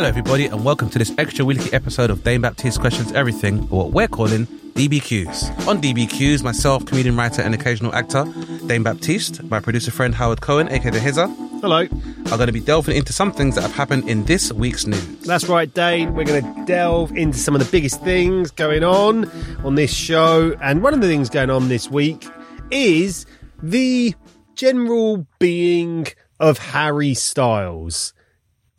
Hello, 0.00 0.08
everybody, 0.08 0.46
and 0.46 0.64
welcome 0.64 0.88
to 0.88 0.98
this 0.98 1.12
extra 1.18 1.44
weekly 1.44 1.70
episode 1.74 2.08
of 2.08 2.24
Dane 2.24 2.40
Baptiste 2.40 2.80
Questions 2.80 3.12
Everything, 3.12 3.68
or 3.70 3.84
what 3.84 3.90
we're 3.92 4.08
calling 4.08 4.46
DBQs. 4.46 5.68
On 5.68 5.78
DBQs, 5.78 6.42
myself, 6.42 6.86
comedian, 6.86 7.18
writer, 7.18 7.42
and 7.42 7.54
occasional 7.54 7.94
actor, 7.94 8.24
Dane 8.66 8.82
Baptiste, 8.82 9.42
my 9.50 9.60
producer 9.60 9.90
friend 9.90 10.14
Howard 10.14 10.40
Cohen, 10.40 10.70
aka 10.70 10.90
The 10.90 10.98
Hizzer, 10.98 11.26
Hello. 11.60 11.80
are 11.82 12.36
going 12.38 12.46
to 12.46 12.52
be 12.52 12.60
delving 12.60 12.96
into 12.96 13.12
some 13.12 13.30
things 13.30 13.56
that 13.56 13.60
have 13.60 13.74
happened 13.74 14.08
in 14.08 14.24
this 14.24 14.50
week's 14.54 14.86
news. 14.86 15.04
That's 15.26 15.50
right, 15.50 15.70
Dane. 15.74 16.14
We're 16.14 16.24
going 16.24 16.44
to 16.44 16.64
delve 16.64 17.14
into 17.14 17.36
some 17.36 17.54
of 17.54 17.62
the 17.62 17.70
biggest 17.70 18.02
things 18.02 18.50
going 18.50 18.82
on 18.82 19.30
on 19.66 19.74
this 19.74 19.92
show. 19.92 20.56
And 20.62 20.82
one 20.82 20.94
of 20.94 21.02
the 21.02 21.08
things 21.08 21.28
going 21.28 21.50
on 21.50 21.68
this 21.68 21.90
week 21.90 22.26
is 22.70 23.26
the 23.62 24.14
general 24.54 25.26
being 25.38 26.06
of 26.38 26.56
Harry 26.56 27.12
Styles. 27.12 28.14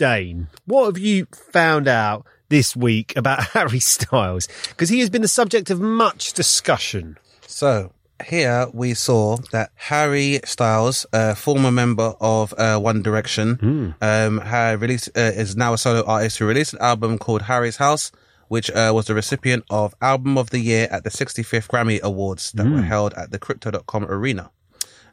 Dane, 0.01 0.47
what 0.65 0.85
have 0.85 0.97
you 0.97 1.27
found 1.31 1.87
out 1.87 2.25
this 2.49 2.75
week 2.75 3.15
about 3.15 3.43
Harry 3.53 3.79
Styles? 3.79 4.47
Because 4.69 4.89
he 4.89 4.99
has 4.99 5.11
been 5.11 5.21
the 5.21 5.27
subject 5.27 5.69
of 5.69 5.79
much 5.79 6.33
discussion. 6.33 7.19
So, 7.45 7.93
here 8.25 8.65
we 8.73 8.95
saw 8.95 9.37
that 9.51 9.69
Harry 9.75 10.39
Styles, 10.43 11.05
a 11.13 11.35
former 11.35 11.69
member 11.69 12.15
of 12.19 12.51
uh, 12.57 12.79
One 12.79 13.03
Direction, 13.03 13.93
um, 14.01 14.39
had 14.39 14.81
released 14.81 15.09
uh, 15.15 15.21
is 15.35 15.55
now 15.55 15.73
a 15.73 15.77
solo 15.77 16.03
artist 16.07 16.39
who 16.39 16.47
released 16.47 16.73
an 16.73 16.81
album 16.81 17.19
called 17.19 17.43
Harry's 17.43 17.77
House, 17.77 18.11
which 18.47 18.71
uh, 18.71 18.91
was 18.95 19.05
the 19.05 19.13
recipient 19.13 19.65
of 19.69 19.93
Album 20.01 20.35
of 20.35 20.49
the 20.49 20.61
Year 20.61 20.87
at 20.89 21.03
the 21.03 21.11
65th 21.11 21.67
Grammy 21.67 22.01
Awards 22.01 22.53
that 22.53 22.65
were 22.65 22.81
held 22.81 23.13
at 23.13 23.29
the 23.29 23.37
Crypto.com 23.37 24.05
Arena. 24.05 24.49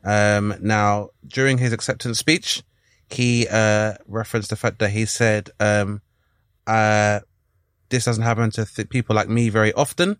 Um, 0.02 0.54
now, 0.62 1.10
during 1.26 1.58
his 1.58 1.74
acceptance 1.74 2.18
speech, 2.18 2.62
he 3.10 3.46
uh, 3.48 3.94
referenced 4.06 4.50
the 4.50 4.56
fact 4.56 4.78
that 4.80 4.90
he 4.90 5.06
said, 5.06 5.50
um, 5.60 6.02
uh, 6.66 7.20
"This 7.88 8.04
doesn't 8.04 8.24
happen 8.24 8.50
to 8.52 8.64
th- 8.64 8.88
people 8.88 9.16
like 9.16 9.28
me 9.28 9.48
very 9.48 9.72
often." 9.72 10.18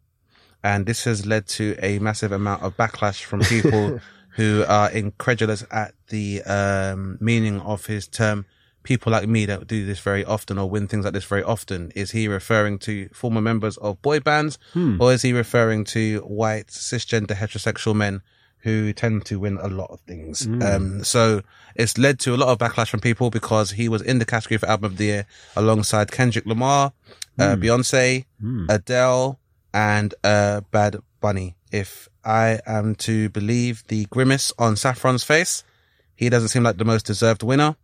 and 0.63 0.87
this 0.87 1.05
has 1.05 1.27
led 1.27 1.47
to 1.47 1.77
a 1.81 1.99
massive 1.99 2.33
amount 2.33 2.63
of 2.63 2.77
backlash 2.77 3.23
from 3.23 3.41
people 3.41 4.01
who 4.31 4.65
are 4.69 4.91
incredulous 4.91 5.65
at 5.71 5.95
the 6.09 6.43
um, 6.43 7.19
meaning 7.21 7.61
of 7.61 7.87
his 7.87 8.07
term. 8.09 8.47
People 8.83 9.13
like 9.13 9.29
me 9.29 9.45
don't 9.47 9.67
do 9.67 9.85
this 9.85 10.01
very 10.01 10.25
often 10.25 10.59
or 10.59 10.69
win 10.69 10.89
things 10.89 11.05
like 11.05 11.15
this 11.15 11.25
very 11.25 11.43
often. 11.43 11.93
Is 11.95 12.13
he 12.13 12.27
referring 12.29 12.79
to 12.81 13.09
former 13.13 13.41
members 13.41 13.77
of 13.79 14.01
boy 14.01 14.21
bands, 14.21 14.59
or 15.01 15.13
is 15.13 15.23
he 15.23 15.33
referring 15.33 15.85
to 15.87 16.21
white 16.21 16.69
cisgender 16.69 17.37
heterosexual 17.37 17.95
men 17.95 18.23
who 18.61 18.93
tend 18.93 19.25
to 19.27 19.39
win 19.39 19.59
a 19.61 19.69
lot 19.69 19.91
of 19.91 20.01
things? 20.01 20.47
Um, 20.63 21.05
so 21.05 21.43
it's 21.75 21.97
led 21.97 22.19
to 22.21 22.35
a 22.35 22.37
lot 22.37 22.49
of 22.49 22.59
backlash 22.59 22.89
from 22.89 23.01
people 23.01 23.31
because 23.31 23.73
he 23.73 23.89
was 23.89 24.03
in 24.03 24.19
the 24.19 24.25
category 24.25 24.59
for 24.59 24.67
album 24.67 24.93
of 24.93 24.97
the 24.99 25.05
year 25.05 25.27
alongside 25.57 26.11
Kendrick 26.11 26.47
Lamar, 26.47 26.93
uh, 27.39 27.55
Beyonce, 27.57 28.25
Adele, 28.69 29.39
and 29.73 30.15
uh, 30.25 30.61
Bad 30.73 30.97
Bunny. 31.21 31.57
If 31.71 32.09
I 32.25 32.61
am 32.67 32.95
to 32.97 33.29
believe 33.29 33.85
the 33.89 34.07
grimace 34.07 34.53
on 34.59 34.77
Saffron's 34.77 35.25
face, 35.25 35.63
he 36.17 36.29
doesn't 36.29 36.49
seem 36.49 36.63
like 36.63 36.79
the 36.79 36.85
most 36.85 37.07
deserved 37.07 37.43
winner. 37.43 37.77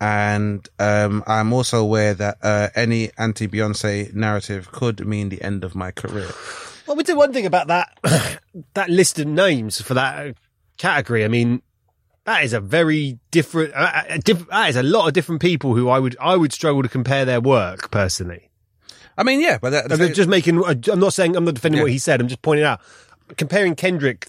And 0.00 0.66
um, 0.78 1.22
I'm 1.26 1.52
also 1.52 1.80
aware 1.80 2.14
that 2.14 2.38
uh, 2.42 2.68
any 2.74 3.10
anti 3.18 3.46
Beyonce 3.46 4.12
narrative 4.14 4.72
could 4.72 5.06
mean 5.06 5.28
the 5.28 5.42
end 5.42 5.64
of 5.64 5.74
my 5.74 5.90
career. 5.90 6.30
Well, 6.86 6.96
we 6.96 7.02
do 7.02 7.16
one 7.16 7.32
thing 7.32 7.46
about 7.46 7.68
that 7.68 8.40
that 8.74 8.90
list 8.90 9.18
of 9.18 9.26
names 9.26 9.80
for 9.80 9.94
that 9.94 10.26
uh, 10.26 10.32
category. 10.76 11.24
I 11.24 11.28
mean, 11.28 11.62
that 12.24 12.44
is 12.44 12.52
a 12.52 12.60
very 12.60 13.18
different. 13.30 13.72
Uh, 13.74 14.02
a 14.08 14.18
diff- 14.18 14.48
that 14.48 14.70
is 14.70 14.76
a 14.76 14.82
lot 14.82 15.06
of 15.06 15.12
different 15.14 15.40
people 15.40 15.74
who 15.74 15.88
I 15.88 15.98
would 15.98 16.16
I 16.20 16.36
would 16.36 16.52
struggle 16.52 16.82
to 16.82 16.88
compare 16.88 17.24
their 17.24 17.40
work 17.40 17.90
personally. 17.90 18.50
I 19.16 19.22
mean, 19.22 19.40
yeah, 19.40 19.58
but 19.60 19.70
that, 19.70 19.92
I'm 19.92 20.12
just 20.12 20.28
making. 20.28 20.62
I'm 20.64 21.00
not 21.00 21.12
saying 21.12 21.36
I'm 21.36 21.44
not 21.44 21.54
defending 21.54 21.78
Yeah. 21.78 21.84
what 21.84 21.92
he 21.92 21.98
said. 21.98 22.20
I'm 22.20 22.28
just 22.28 22.42
pointing 22.42 22.64
out 22.64 22.80
comparing 23.36 23.74
Kendrick 23.74 24.28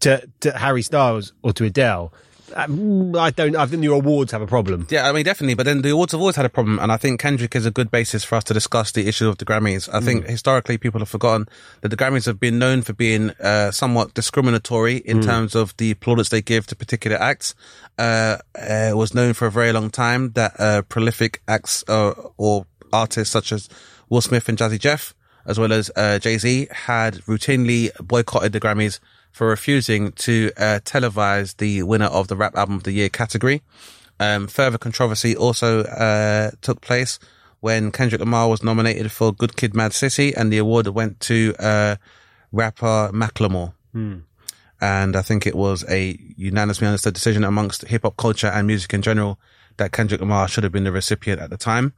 to 0.00 0.26
to 0.40 0.52
Harry 0.52 0.82
Styles 0.82 1.32
or 1.42 1.52
to 1.54 1.64
Adele. 1.64 2.12
Um, 2.54 3.14
I 3.16 3.30
don't. 3.30 3.56
I 3.56 3.66
think 3.66 3.82
the 3.82 3.88
awards 3.88 4.32
have 4.32 4.42
a 4.42 4.46
problem. 4.46 4.86
Yeah, 4.90 5.08
I 5.08 5.12
mean, 5.12 5.24
definitely. 5.24 5.54
But 5.54 5.66
then 5.66 5.82
the 5.82 5.90
awards 5.90 6.12
have 6.12 6.20
always 6.20 6.36
had 6.36 6.46
a 6.46 6.50
problem. 6.50 6.78
And 6.78 6.90
I 6.90 6.96
think 6.96 7.20
Kendrick 7.20 7.54
is 7.54 7.66
a 7.66 7.70
good 7.70 7.90
basis 7.90 8.24
for 8.24 8.36
us 8.36 8.44
to 8.44 8.54
discuss 8.54 8.92
the 8.92 9.06
issue 9.08 9.28
of 9.28 9.38
the 9.38 9.44
Grammys. 9.44 9.88
I 9.92 10.00
think 10.00 10.26
historically 10.26 10.78
people 10.78 11.00
have 11.00 11.08
forgotten 11.08 11.48
that 11.80 11.88
the 11.88 11.96
Grammys 11.96 12.26
have 12.26 12.40
been 12.40 12.58
known 12.58 12.82
for 12.82 12.92
being 12.92 13.30
uh, 13.40 13.70
somewhat 13.70 14.14
discriminatory 14.14 14.96
in 14.96 15.22
terms 15.22 15.54
of 15.54 15.76
the 15.76 15.94
plaudits 15.94 16.30
they 16.30 16.42
give 16.42 16.66
to 16.68 16.76
particular 16.76 17.16
acts. 17.16 17.54
Uh, 17.98 18.38
uh, 18.58 18.90
it 18.90 18.96
was 18.96 19.14
known 19.14 19.34
for 19.34 19.46
a 19.46 19.50
very 19.50 19.72
long 19.72 19.90
time 19.90 20.32
that 20.32 20.58
uh, 20.58 20.82
prolific 20.82 21.42
acts 21.46 21.84
uh, 21.88 22.12
or 22.36 22.66
artists 22.92 23.32
such 23.32 23.52
as 23.52 23.68
Will 24.08 24.20
Smith 24.20 24.48
and 24.48 24.58
Jazzy 24.58 24.78
Jeff, 24.78 25.14
as 25.46 25.58
well 25.58 25.72
as 25.72 25.90
uh, 25.96 26.18
Jay 26.18 26.38
Z, 26.38 26.68
had 26.70 27.14
routinely 27.26 27.90
boycotted 27.98 28.52
the 28.52 28.60
Grammys 28.60 28.98
for 29.32 29.48
refusing 29.48 30.12
to 30.12 30.50
uh, 30.56 30.80
televise 30.84 31.56
the 31.56 31.82
winner 31.82 32.06
of 32.06 32.28
the 32.28 32.36
Rap 32.36 32.56
Album 32.56 32.76
of 32.76 32.82
the 32.82 32.92
Year 32.92 33.08
category. 33.08 33.62
Um, 34.18 34.46
further 34.48 34.78
controversy 34.78 35.36
also 35.36 35.82
uh, 35.84 36.50
took 36.60 36.80
place 36.80 37.18
when 37.60 37.90
Kendrick 37.92 38.20
Lamar 38.20 38.48
was 38.48 38.62
nominated 38.62 39.12
for 39.12 39.32
Good 39.32 39.56
Kid, 39.56 39.74
Mad 39.74 39.92
City, 39.92 40.34
and 40.34 40.52
the 40.52 40.58
award 40.58 40.86
went 40.88 41.20
to 41.20 41.54
uh, 41.58 41.96
rapper 42.52 43.10
Macklemore. 43.12 43.72
And 44.82 45.14
I 45.14 45.22
think 45.22 45.46
it 45.46 45.54
was 45.54 45.84
a 45.90 46.18
unanimously 46.36 46.86
understood 46.86 47.12
decision 47.14 47.44
amongst 47.44 47.86
hip 47.86 48.02
hop 48.02 48.16
culture 48.16 48.46
and 48.46 48.66
music 48.66 48.94
in 48.94 49.02
general 49.02 49.38
that 49.76 49.92
Kendrick 49.92 50.20
Lamar 50.20 50.48
should 50.48 50.64
have 50.64 50.72
been 50.72 50.84
the 50.84 50.92
recipient 50.92 51.40
at 51.40 51.50
the 51.50 51.58
time. 51.58 51.92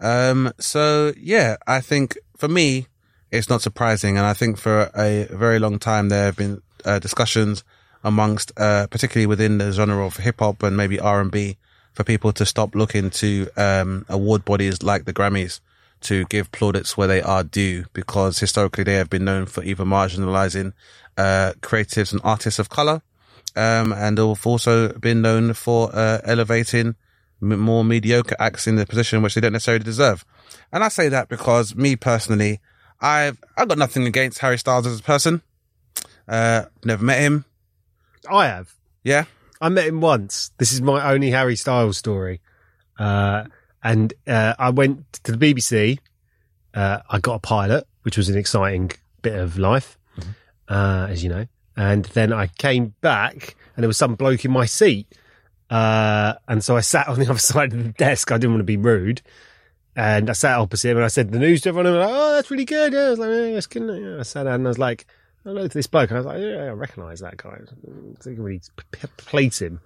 Um, 0.00 0.52
so 0.58 1.12
yeah, 1.16 1.56
I 1.66 1.80
think 1.80 2.16
for 2.36 2.48
me, 2.48 2.86
it's 3.34 3.50
not 3.50 3.62
surprising. 3.62 4.16
And 4.16 4.26
I 4.26 4.32
think 4.32 4.58
for 4.58 4.90
a 4.94 5.26
very 5.30 5.58
long 5.58 5.78
time, 5.78 6.08
there 6.08 6.24
have 6.24 6.36
been 6.36 6.62
uh, 6.84 6.98
discussions 6.98 7.64
amongst, 8.02 8.52
uh, 8.56 8.86
particularly 8.86 9.26
within 9.26 9.58
the 9.58 9.72
genre 9.72 10.06
of 10.06 10.18
hip 10.18 10.36
hop 10.38 10.62
and 10.62 10.76
maybe 10.76 11.00
R 11.00 11.20
and 11.20 11.30
B 11.30 11.56
for 11.92 12.04
people 12.04 12.32
to 12.32 12.46
stop 12.46 12.74
looking 12.74 13.10
to, 13.10 13.48
um, 13.56 14.04
award 14.08 14.44
bodies 14.44 14.82
like 14.82 15.04
the 15.04 15.12
Grammys 15.12 15.60
to 16.02 16.24
give 16.26 16.52
plaudits 16.52 16.96
where 16.96 17.08
they 17.08 17.22
are 17.22 17.42
due 17.42 17.86
because 17.92 18.38
historically 18.38 18.84
they 18.84 18.94
have 18.94 19.08
been 19.08 19.24
known 19.24 19.46
for 19.46 19.62
either 19.64 19.84
marginalizing, 19.84 20.72
uh, 21.16 21.52
creatives 21.60 22.12
and 22.12 22.20
artists 22.24 22.58
of 22.58 22.68
color. 22.68 23.02
Um, 23.56 23.92
and 23.92 24.18
they've 24.18 24.46
also 24.46 24.92
been 24.94 25.22
known 25.22 25.54
for, 25.54 25.90
uh, 25.94 26.20
elevating 26.24 26.96
more 27.40 27.84
mediocre 27.84 28.36
acts 28.38 28.66
in 28.66 28.76
the 28.76 28.86
position 28.86 29.22
which 29.22 29.34
they 29.34 29.40
don't 29.40 29.52
necessarily 29.52 29.84
deserve. 29.84 30.24
And 30.72 30.82
I 30.84 30.88
say 30.88 31.08
that 31.08 31.28
because 31.28 31.74
me 31.74 31.96
personally, 31.96 32.60
I've, 33.00 33.42
I've 33.56 33.68
got 33.68 33.78
nothing 33.78 34.06
against 34.06 34.38
Harry 34.38 34.58
Styles 34.58 34.86
as 34.86 35.00
a 35.00 35.02
person. 35.02 35.42
Uh, 36.26 36.64
never 36.84 37.04
met 37.04 37.20
him. 37.20 37.44
I 38.30 38.46
have. 38.46 38.74
Yeah. 39.02 39.24
I 39.60 39.68
met 39.68 39.86
him 39.86 40.00
once. 40.00 40.50
This 40.58 40.72
is 40.72 40.80
my 40.80 41.12
only 41.12 41.30
Harry 41.30 41.56
Styles 41.56 41.98
story. 41.98 42.40
Uh, 42.98 43.44
and 43.82 44.14
uh, 44.26 44.54
I 44.58 44.70
went 44.70 45.12
to 45.24 45.32
the 45.32 45.54
BBC. 45.54 45.98
Uh, 46.72 47.00
I 47.08 47.18
got 47.18 47.34
a 47.34 47.40
pilot, 47.40 47.86
which 48.02 48.16
was 48.16 48.28
an 48.28 48.36
exciting 48.36 48.90
bit 49.22 49.34
of 49.34 49.58
life, 49.58 49.98
uh, 50.68 51.06
as 51.10 51.22
you 51.22 51.28
know. 51.28 51.46
And 51.76 52.04
then 52.06 52.32
I 52.32 52.46
came 52.46 52.94
back, 53.00 53.56
and 53.76 53.82
there 53.82 53.88
was 53.88 53.96
some 53.96 54.14
bloke 54.14 54.44
in 54.44 54.50
my 54.50 54.66
seat. 54.66 55.06
Uh, 55.70 56.34
and 56.46 56.62
so 56.62 56.76
I 56.76 56.80
sat 56.80 57.08
on 57.08 57.18
the 57.18 57.26
other 57.30 57.38
side 57.38 57.72
of 57.72 57.82
the 57.82 57.90
desk. 57.90 58.32
I 58.32 58.38
didn't 58.38 58.52
want 58.52 58.60
to 58.60 58.64
be 58.64 58.76
rude. 58.76 59.22
And 59.96 60.28
I 60.28 60.32
sat 60.32 60.58
opposite 60.58 60.90
him 60.90 60.96
and 60.98 61.04
I 61.04 61.08
said 61.08 61.30
the 61.30 61.38
news 61.38 61.60
to 61.62 61.68
everyone. 61.70 61.86
And 61.86 61.98
like, 61.98 62.08
oh, 62.10 62.32
that's 62.34 62.50
really 62.50 62.64
good. 62.64 62.92
Yeah, 62.92 63.06
I 63.06 63.10
was 63.10 63.18
like, 63.18 63.28
yeah, 63.30 63.52
that's 63.52 63.66
good. 63.66 63.82
Yeah, 64.02 64.18
I 64.18 64.22
sat 64.22 64.44
down 64.44 64.54
and 64.54 64.66
I 64.66 64.70
was 64.70 64.78
like, 64.78 65.06
I 65.46 65.50
looked 65.50 65.66
at 65.66 65.70
this 65.72 65.86
bloke 65.86 66.10
and 66.10 66.16
I 66.16 66.20
was 66.20 66.26
like, 66.26 66.40
yeah, 66.40 66.64
I 66.64 66.68
recognise 66.70 67.20
that 67.20 67.36
guy. 67.36 67.58
I 67.60 68.22
think 68.22 68.38
when 68.40 68.52
he 68.54 68.58
p- 68.58 68.84
p- 68.92 69.08
plates 69.18 69.60
him. 69.60 69.80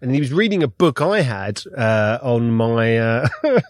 And 0.00 0.12
he 0.12 0.20
was 0.20 0.32
reading 0.34 0.62
a 0.62 0.68
book 0.68 1.00
I 1.00 1.22
had 1.22 1.62
uh, 1.74 2.18
on 2.20 2.50
my 2.50 2.98
uh, 2.98 3.28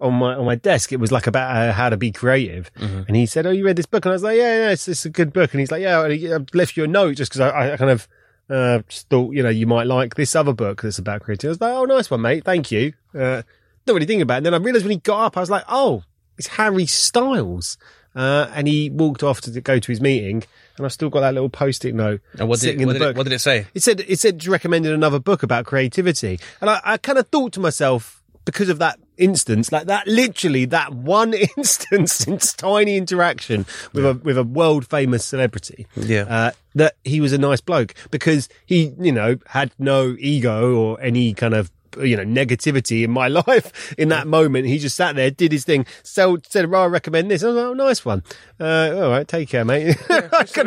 on 0.00 0.14
my 0.14 0.34
on 0.34 0.44
my 0.44 0.56
desk. 0.56 0.92
It 0.92 0.96
was 0.98 1.12
like 1.12 1.28
about 1.28 1.54
uh, 1.56 1.72
how 1.72 1.88
to 1.88 1.96
be 1.96 2.10
creative. 2.10 2.68
And 3.06 3.14
he 3.14 3.26
said, 3.26 3.46
"Oh, 3.46 3.50
you 3.50 3.64
read 3.64 3.76
this 3.76 3.86
book?" 3.86 4.04
And 4.04 4.10
I 4.10 4.14
was 4.14 4.22
like, 4.24 4.36
"Yeah, 4.38 4.56
yeah, 4.64 4.70
it's, 4.70 4.88
it's 4.88 5.04
a 5.04 5.10
good 5.10 5.32
book." 5.32 5.52
And 5.52 5.60
he's 5.60 5.70
like, 5.70 5.82
"Yeah, 5.82 6.02
and 6.02 6.12
he, 6.14 6.32
I 6.32 6.38
left 6.52 6.76
you 6.76 6.82
a 6.82 6.88
note 6.88 7.16
just 7.16 7.30
because 7.30 7.40
I, 7.42 7.74
I 7.74 7.76
kind 7.76 7.90
of 7.92 8.08
uh, 8.50 8.78
just 8.88 9.08
thought 9.08 9.34
you 9.34 9.42
know 9.44 9.50
you 9.50 9.68
might 9.68 9.86
like 9.86 10.16
this 10.16 10.34
other 10.34 10.54
book 10.54 10.82
that's 10.82 10.98
about 10.98 11.20
creativity." 11.20 11.48
I 11.48 11.50
was 11.50 11.60
like, 11.60 11.74
"Oh, 11.74 11.84
nice 11.84 12.10
one, 12.10 12.22
mate. 12.22 12.44
Thank 12.44 12.72
you." 12.72 12.94
Uh, 13.16 13.42
not 13.86 13.94
really 13.94 14.06
thinking 14.06 14.22
about 14.22 14.34
it. 14.34 14.36
And 14.38 14.46
then 14.46 14.54
I 14.54 14.58
realised 14.58 14.84
when 14.84 14.92
he 14.92 14.98
got 14.98 15.24
up, 15.26 15.36
I 15.36 15.40
was 15.40 15.50
like, 15.50 15.64
"Oh, 15.68 16.02
it's 16.38 16.48
Harry 16.48 16.86
Styles." 16.86 17.78
Uh, 18.16 18.48
and 18.54 18.68
he 18.68 18.90
walked 18.90 19.24
off 19.24 19.40
to 19.40 19.60
go 19.60 19.80
to 19.80 19.90
his 19.90 20.00
meeting, 20.00 20.44
and 20.76 20.86
I've 20.86 20.92
still 20.92 21.10
got 21.10 21.20
that 21.22 21.34
little 21.34 21.48
post-it 21.48 21.96
note 21.96 22.20
And 22.38 22.48
what 22.48 22.60
sitting 22.60 22.76
did, 22.78 22.82
in 22.82 22.86
what, 22.86 22.92
the 22.92 22.98
did 23.00 23.04
book. 23.06 23.14
it, 23.14 23.18
what 23.18 23.24
did 23.24 23.32
it 23.32 23.40
say? 23.40 23.66
It 23.74 23.82
said 23.82 24.04
it 24.06 24.20
said 24.20 24.46
recommended 24.46 24.92
another 24.92 25.18
book 25.18 25.42
about 25.42 25.64
creativity, 25.66 26.38
and 26.60 26.70
I, 26.70 26.80
I 26.84 26.96
kind 26.98 27.18
of 27.18 27.26
thought 27.28 27.52
to 27.54 27.60
myself 27.60 28.22
because 28.44 28.68
of 28.68 28.78
that 28.78 29.00
instance, 29.16 29.72
like 29.72 29.86
that, 29.86 30.06
literally 30.06 30.64
that 30.66 30.92
one 30.94 31.34
instance, 31.56 32.24
in 32.28 32.38
tiny 32.38 32.96
interaction 32.96 33.66
with 33.92 34.04
a 34.06 34.14
with 34.22 34.38
a 34.38 34.44
world 34.44 34.86
famous 34.86 35.24
celebrity, 35.24 35.88
Yeah. 35.96 36.22
uh, 36.28 36.50
that 36.76 36.94
he 37.02 37.20
was 37.20 37.32
a 37.32 37.38
nice 37.38 37.60
bloke 37.60 37.94
because 38.12 38.48
he, 38.64 38.92
you 39.00 39.10
know, 39.12 39.38
had 39.46 39.72
no 39.78 40.14
ego 40.20 40.76
or 40.76 41.00
any 41.00 41.34
kind 41.34 41.54
of 41.54 41.72
you 42.02 42.16
know 42.16 42.24
negativity 42.24 43.04
in 43.04 43.10
my 43.10 43.28
life 43.46 43.94
in 43.98 44.08
that 44.08 44.26
moment 44.26 44.66
he 44.66 44.78
just 44.78 44.96
sat 44.96 45.16
there 45.16 45.30
did 45.30 45.52
his 45.52 45.64
thing 45.64 45.86
so 46.02 46.38
said 46.48 46.70
well, 46.70 46.82
i 46.82 46.86
recommend 46.86 47.30
this 47.30 47.42
i 47.42 47.48
was 47.48 47.56
like 47.56 47.64
oh 47.64 47.74
nice 47.74 48.04
one 48.04 48.22
uh 48.60 48.92
all 48.94 49.10
right 49.10 49.28
take 49.28 49.48
care 49.48 49.64
mate 49.64 49.96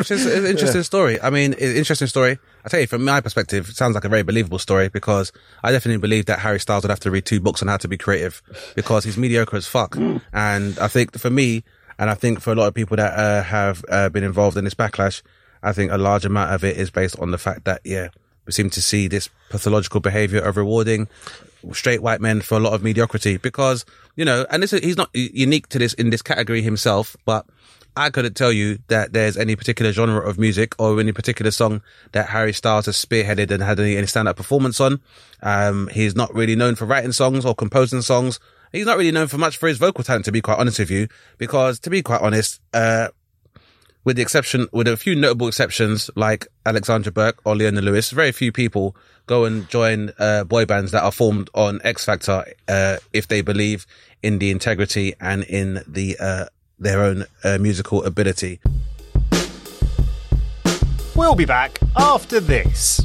It's, 0.00 0.10
it's 0.10 0.26
an 0.26 0.46
interesting 0.46 0.82
story. 0.82 1.20
I 1.20 1.30
mean, 1.30 1.52
interesting 1.54 2.08
story. 2.08 2.38
I 2.64 2.68
tell 2.68 2.80
you, 2.80 2.86
from 2.86 3.04
my 3.04 3.20
perspective, 3.20 3.68
it 3.68 3.76
sounds 3.76 3.94
like 3.94 4.04
a 4.04 4.08
very 4.08 4.22
believable 4.22 4.58
story 4.58 4.88
because 4.88 5.32
I 5.62 5.72
definitely 5.72 6.00
believe 6.00 6.26
that 6.26 6.40
Harry 6.40 6.60
Styles 6.60 6.84
would 6.84 6.90
have 6.90 7.00
to 7.00 7.10
read 7.10 7.24
two 7.24 7.40
books 7.40 7.62
on 7.62 7.68
how 7.68 7.76
to 7.78 7.88
be 7.88 7.96
creative 7.96 8.42
because 8.74 9.04
he's 9.04 9.16
mediocre 9.16 9.56
as 9.56 9.66
fuck. 9.66 9.96
And 10.32 10.78
I 10.78 10.88
think 10.88 11.18
for 11.18 11.30
me, 11.30 11.64
and 11.98 12.10
I 12.10 12.14
think 12.14 12.40
for 12.40 12.52
a 12.52 12.54
lot 12.54 12.66
of 12.66 12.74
people 12.74 12.96
that 12.96 13.18
uh, 13.18 13.42
have 13.42 13.84
uh, 13.88 14.08
been 14.08 14.24
involved 14.24 14.56
in 14.56 14.64
this 14.64 14.74
backlash, 14.74 15.22
I 15.62 15.72
think 15.72 15.90
a 15.90 15.98
large 15.98 16.24
amount 16.24 16.52
of 16.52 16.64
it 16.64 16.76
is 16.76 16.90
based 16.90 17.18
on 17.18 17.30
the 17.30 17.38
fact 17.38 17.64
that, 17.64 17.80
yeah, 17.84 18.08
we 18.48 18.52
seem 18.52 18.70
to 18.70 18.82
see 18.82 19.06
this 19.06 19.28
pathological 19.50 20.00
behavior 20.00 20.40
of 20.40 20.56
rewarding 20.56 21.06
straight 21.72 22.02
white 22.02 22.20
men 22.20 22.40
for 22.40 22.56
a 22.56 22.60
lot 22.60 22.72
of 22.72 22.82
mediocrity 22.82 23.36
because, 23.36 23.84
you 24.16 24.24
know, 24.24 24.46
and 24.50 24.62
this 24.62 24.72
is, 24.72 24.80
he's 24.80 24.96
not 24.96 25.10
unique 25.12 25.68
to 25.68 25.78
this 25.78 25.92
in 25.94 26.10
this 26.10 26.22
category 26.22 26.62
himself, 26.62 27.14
but 27.26 27.44
I 27.94 28.10
couldn't 28.10 28.34
tell 28.34 28.52
you 28.52 28.78
that 28.88 29.12
there's 29.12 29.36
any 29.36 29.54
particular 29.54 29.92
genre 29.92 30.26
of 30.26 30.38
music 30.38 30.74
or 30.78 30.98
any 30.98 31.12
particular 31.12 31.50
song 31.50 31.82
that 32.12 32.28
Harry 32.28 32.52
Styles 32.52 32.86
has 32.86 32.96
spearheaded 32.96 33.50
and 33.50 33.62
had 33.62 33.78
any, 33.80 33.96
any 33.96 34.06
stand-up 34.06 34.36
performance 34.36 34.80
on. 34.80 35.00
Um, 35.42 35.88
he's 35.92 36.16
not 36.16 36.34
really 36.34 36.56
known 36.56 36.74
for 36.74 36.86
writing 36.86 37.12
songs 37.12 37.44
or 37.44 37.54
composing 37.54 38.00
songs. 38.02 38.40
He's 38.72 38.86
not 38.86 38.96
really 38.96 39.12
known 39.12 39.26
for 39.26 39.36
much 39.36 39.56
for 39.56 39.68
his 39.68 39.78
vocal 39.78 40.04
talent, 40.04 40.24
to 40.26 40.32
be 40.32 40.40
quite 40.40 40.58
honest 40.58 40.78
with 40.78 40.90
you, 40.90 41.08
because 41.36 41.80
to 41.80 41.90
be 41.90 42.02
quite 42.02 42.22
honest, 42.22 42.60
uh, 42.72 43.08
with 44.04 44.16
the 44.16 44.22
exception, 44.22 44.68
with 44.72 44.88
a 44.88 44.96
few 44.96 45.14
notable 45.14 45.48
exceptions 45.48 46.10
like 46.14 46.46
Alexandra 46.64 47.12
Burke 47.12 47.40
or 47.44 47.56
Leona 47.56 47.80
Lewis, 47.80 48.10
very 48.10 48.32
few 48.32 48.52
people 48.52 48.96
go 49.26 49.44
and 49.44 49.68
join 49.68 50.12
uh, 50.18 50.44
boy 50.44 50.64
bands 50.64 50.92
that 50.92 51.02
are 51.02 51.12
formed 51.12 51.50
on 51.54 51.80
X 51.84 52.04
Factor 52.04 52.44
uh, 52.68 52.96
if 53.12 53.28
they 53.28 53.42
believe 53.42 53.86
in 54.22 54.38
the 54.38 54.50
integrity 54.50 55.14
and 55.20 55.44
in 55.44 55.82
the 55.86 56.16
uh, 56.18 56.46
their 56.78 57.02
own 57.02 57.24
uh, 57.44 57.58
musical 57.58 58.04
ability. 58.04 58.60
We'll 61.14 61.34
be 61.34 61.44
back 61.44 61.78
after 61.96 62.38
this. 62.40 63.04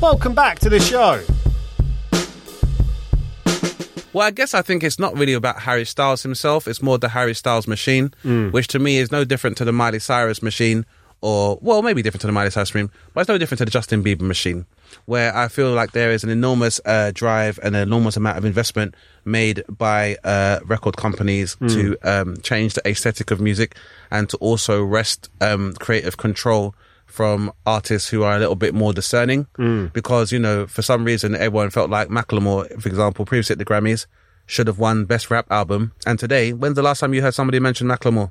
Welcome 0.00 0.34
back 0.34 0.60
to 0.60 0.68
the 0.68 0.78
show. 0.78 1.20
Well, 4.12 4.26
I 4.26 4.30
guess 4.30 4.54
I 4.54 4.62
think 4.62 4.82
it's 4.84 4.98
not 4.98 5.16
really 5.18 5.32
about 5.32 5.60
Harry 5.60 5.84
Styles 5.84 6.22
himself. 6.22 6.68
It's 6.68 6.80
more 6.80 6.98
the 6.98 7.08
Harry 7.08 7.34
Styles 7.34 7.66
machine, 7.66 8.12
which 8.52 8.68
to 8.68 8.78
me 8.78 8.98
is 8.98 9.10
no 9.10 9.24
different 9.24 9.56
to 9.58 9.64
the 9.64 9.72
Miley 9.72 9.98
Cyrus 9.98 10.40
machine, 10.42 10.86
or 11.20 11.58
well, 11.60 11.82
maybe 11.82 12.00
different 12.00 12.20
to 12.22 12.26
the 12.28 12.32
Miley 12.32 12.50
Cyrus 12.50 12.72
machine, 12.72 12.90
but 13.12 13.22
it's 13.22 13.28
no 13.28 13.38
different 13.38 13.58
to 13.58 13.64
the 13.64 13.70
Justin 13.72 14.02
Bieber 14.04 14.22
machine, 14.22 14.66
where 15.06 15.36
I 15.36 15.48
feel 15.48 15.72
like 15.72 15.92
there 15.92 16.12
is 16.12 16.22
an 16.24 16.30
enormous 16.30 16.80
uh, 16.84 17.10
drive 17.12 17.58
and 17.62 17.74
an 17.74 17.82
enormous 17.82 18.16
amount 18.16 18.38
of 18.38 18.44
investment 18.44 18.94
made 19.24 19.62
by 19.68 20.16
uh, 20.24 20.60
record 20.64 20.96
companies 20.96 21.56
to 21.68 21.96
um, 22.04 22.36
change 22.38 22.74
the 22.74 22.88
aesthetic 22.88 23.30
of 23.32 23.40
music 23.40 23.76
and 24.12 24.28
to 24.30 24.36
also 24.38 24.82
wrest 24.82 25.28
um, 25.40 25.74
creative 25.74 26.16
control 26.16 26.74
from 27.08 27.52
artists 27.66 28.08
who 28.10 28.22
are 28.22 28.36
a 28.36 28.38
little 28.38 28.54
bit 28.54 28.74
more 28.74 28.92
discerning. 28.92 29.46
Mm. 29.58 29.92
Because 29.92 30.30
you 30.30 30.38
know 30.38 30.66
for 30.66 30.82
some 30.82 31.04
reason 31.04 31.34
everyone 31.34 31.70
felt 31.70 31.90
like 31.90 32.08
Macklemore 32.08 32.80
for 32.80 32.88
example 32.88 33.24
previously 33.24 33.54
at 33.54 33.58
the 33.58 33.64
Grammys 33.64 34.06
should 34.46 34.66
have 34.68 34.78
won 34.78 35.04
best 35.04 35.30
rap 35.30 35.46
album. 35.50 35.92
And 36.06 36.18
today 36.18 36.52
when's 36.52 36.76
the 36.76 36.82
last 36.82 37.00
time 37.00 37.12
you 37.14 37.22
heard 37.22 37.34
somebody 37.34 37.58
mention 37.60 37.88
Macklemore? 37.88 38.30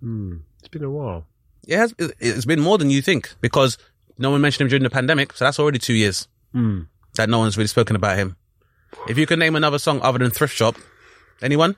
Hmm. 0.00 0.38
It's 0.58 0.68
been 0.68 0.82
a 0.84 0.90
while. 0.90 1.26
it 1.68 1.76
has 1.76 1.94
it- 1.98 2.16
it's 2.18 2.44
been 2.46 2.60
more 2.60 2.78
than 2.78 2.90
you 2.90 3.00
think 3.02 3.34
because 3.40 3.78
no 4.18 4.30
one 4.30 4.40
mentioned 4.40 4.62
him 4.62 4.68
during 4.70 4.82
the 4.82 4.90
pandemic 4.90 5.32
so 5.34 5.44
that's 5.44 5.58
already 5.60 5.78
2 5.78 5.92
years 5.94 6.26
hmm. 6.52 6.80
that 7.14 7.28
no 7.28 7.38
one's 7.38 7.56
really 7.56 7.68
spoken 7.68 7.94
about 7.96 8.16
him. 8.16 8.36
If 9.08 9.16
you 9.18 9.26
can 9.26 9.38
name 9.38 9.54
another 9.56 9.78
song 9.78 10.00
other 10.02 10.18
than 10.18 10.30
Thrift 10.30 10.54
Shop 10.56 10.74
anyone? 11.42 11.76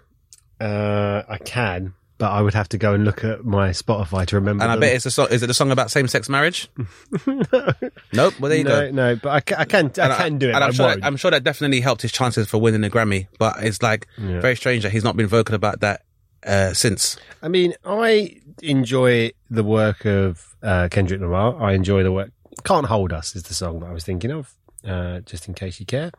Uh, 0.60 1.22
I 1.28 1.38
can, 1.38 1.94
but 2.22 2.30
I 2.30 2.40
would 2.40 2.54
have 2.54 2.68
to 2.68 2.78
go 2.78 2.94
and 2.94 3.04
look 3.04 3.24
at 3.24 3.44
my 3.44 3.70
Spotify 3.70 4.24
to 4.26 4.36
remember. 4.36 4.62
and 4.62 4.70
I 4.70 4.76
them. 4.76 4.80
bet 4.82 4.94
it's 4.94 5.06
a 5.06 5.10
song 5.10 5.26
is 5.32 5.42
it 5.42 5.50
a 5.50 5.54
song 5.54 5.72
about 5.72 5.90
same-sex 5.90 6.28
marriage 6.28 6.68
no. 7.26 7.72
nope 8.12 8.38
well 8.38 8.48
there 8.48 8.58
you 8.58 8.62
no, 8.62 8.70
go 8.70 8.90
no, 8.92 9.16
but 9.16 9.30
I 9.30 9.40
can, 9.40 9.56
I 9.58 9.64
can, 9.64 9.86
I 9.98 10.04
And 10.04 10.14
can 10.14 10.38
do 10.38 10.48
it. 10.50 10.54
And 10.54 10.62
I'm 10.62 10.70
sure, 10.72 10.86
that, 10.94 11.04
I'm 11.04 11.16
sure 11.16 11.32
that 11.32 11.42
definitely 11.42 11.80
helped 11.80 12.02
his 12.02 12.12
chances 12.12 12.48
for 12.48 12.58
winning 12.58 12.84
a 12.84 12.88
Grammy. 12.90 13.26
But 13.40 13.56
it's 13.64 13.82
like 13.82 14.06
very 14.16 14.54
strange 14.54 14.84
that 14.84 14.92
he's 14.92 15.02
not 15.02 15.16
been 15.16 15.26
vocal 15.26 15.56
about 15.56 15.80
that 15.80 16.02
uh, 16.46 16.74
since. 16.74 17.16
I 17.42 17.48
mean, 17.48 17.74
I 17.84 18.36
enjoy 18.62 19.32
the 19.50 19.64
work 19.64 20.04
of 20.04 20.54
uh, 20.62 20.86
Kendrick 20.92 21.20
Lamar. 21.20 21.60
I 21.60 21.72
enjoy 21.72 22.04
the 22.04 22.12
work. 22.12 22.30
Can't 22.62 22.86
Hold 22.86 23.12
Us 23.12 23.34
is 23.34 23.42
the 23.42 23.54
song 23.54 23.80
that 23.80 23.86
I 23.86 23.92
was 23.92 24.04
thinking 24.04 24.30
of, 24.30 24.54
uh, 24.86 25.20
just 25.20 25.46
in 25.48 25.54
case 25.54 25.78
you 25.80 25.86
care. 25.86 26.10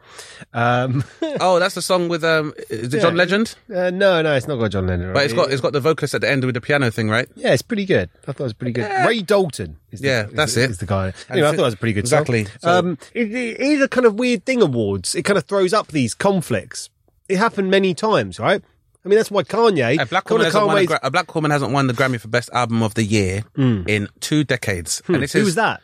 Um, 0.53 1.03
oh, 1.39 1.60
that's 1.60 1.75
the 1.75 1.82
song 1.82 2.08
with 2.10 2.24
um, 2.24 2.53
is 2.70 2.93
it 2.93 3.01
John 3.01 3.15
Legend? 3.15 3.55
uh, 3.74 3.89
no, 3.89 4.22
no, 4.22 4.34
it's 4.36 4.48
not 4.48 4.55
got 4.58 4.72
John 4.72 4.88
Lennon. 4.88 5.13
But 5.13 5.25
it's 5.25 5.34
got 5.34 5.51
it's 5.51 5.62
got 5.62 5.74
the 5.74 5.79
vocalist 5.79 6.13
at 6.13 6.22
the 6.22 6.29
end 6.29 6.43
with 6.46 6.55
the 6.55 6.62
piano 6.62 6.89
thing, 6.91 7.10
right? 7.10 7.27
Yeah, 7.36 7.53
it's 7.53 7.62
pretty 7.62 7.86
good. 7.86 8.10
I 8.24 8.32
thought 8.34 8.39
it 8.39 8.43
was 8.43 8.53
pretty 8.53 8.72
good. 8.74 8.89
Ray 9.05 9.22
Dalton. 9.22 9.77
Is 9.91 10.00
the, 10.01 10.08
Yeah, 10.08 10.24
that's 10.32 10.55
the, 10.55 10.63
it. 10.63 10.70
Is 10.72 10.77
the 10.79 10.86
guy. 10.86 11.13
Anyway, 11.29 11.48
I 11.48 11.51
thought 11.51 11.60
it 11.60 11.65
was 11.65 11.74
a 11.74 11.77
pretty 11.77 11.93
good 11.93 12.00
Exactly. 12.05 12.46
song. 12.46 12.53
So- 12.62 12.79
Um, 12.79 12.98
it, 13.13 13.32
it 13.34 13.60
is 13.60 13.82
a 13.82 13.88
kind 13.88 14.05
of 14.05 14.15
weird 14.15 14.46
thing. 14.46 14.62
Awards. 14.62 15.13
It 15.15 15.24
kind 15.24 15.38
of 15.38 15.46
throws 15.46 15.74
up 15.74 15.88
these 15.88 16.13
conflicts. 16.13 16.89
It 17.29 17.38
happened 17.38 17.70
many 17.72 17.93
times, 17.93 18.39
right? 18.39 18.62
I 19.05 19.10
mean, 19.10 19.17
that's 19.17 19.29
why 19.32 19.43
Kanye. 19.43 20.01
A 20.01 20.05
black 20.05 20.29
woman 20.29 20.46
hasn't 20.46 20.65
won 20.65 20.88
a, 21.03 21.12
black 21.12 21.36
woman 21.36 21.51
hasn't 21.51 21.72
won 21.74 21.88
the 21.88 21.93
Grammy 21.93 22.20
for 22.20 22.29
best 22.29 22.50
album 22.53 22.82
of 22.82 22.93
the 22.93 23.03
year 23.03 23.43
in 23.58 24.08
two 24.22 24.46
decades. 24.46 25.01
And 25.08 25.22
this 25.22 25.34
Who 25.34 25.39
is 25.39 25.46
was 25.46 25.55
that? 25.55 25.82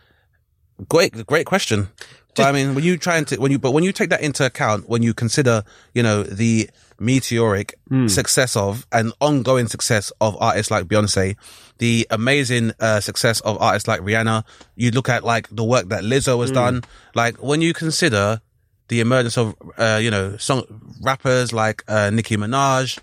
Great, 0.87 1.25
great 1.27 1.45
question. 1.45 1.89
But 2.35 2.45
I 2.47 2.51
mean, 2.51 2.75
when 2.75 2.83
you 2.83 2.97
trying 2.97 3.25
to, 3.25 3.37
when 3.37 3.51
you, 3.51 3.59
but 3.59 3.71
when 3.71 3.83
you 3.83 3.91
take 3.91 4.09
that 4.11 4.21
into 4.21 4.45
account, 4.45 4.87
when 4.87 5.01
you 5.03 5.13
consider, 5.13 5.63
you 5.93 6.03
know, 6.03 6.23
the 6.23 6.69
meteoric 6.99 7.75
success 8.07 8.55
of 8.55 8.85
and 8.91 9.11
ongoing 9.19 9.67
success 9.67 10.11
of 10.21 10.37
artists 10.39 10.69
like 10.69 10.85
Beyonce, 10.85 11.35
the 11.79 12.05
amazing 12.11 12.71
uh, 12.79 12.99
success 12.99 13.39
of 13.41 13.57
artists 13.61 13.87
like 13.87 14.01
Rihanna, 14.01 14.43
you 14.75 14.91
look 14.91 15.09
at 15.09 15.23
like 15.23 15.47
the 15.49 15.63
work 15.63 15.89
that 15.89 16.03
Lizzo 16.03 16.39
has 16.41 16.51
done. 16.51 16.83
Like 17.15 17.41
when 17.41 17.61
you 17.61 17.73
consider 17.73 18.41
the 18.89 18.99
emergence 19.01 19.37
of, 19.37 19.55
uh, 19.77 19.99
you 20.01 20.11
know, 20.11 20.37
song 20.37 20.63
rappers 21.01 21.51
like 21.53 21.83
uh, 21.87 22.09
Nicki 22.09 22.37
Minaj, 22.37 22.99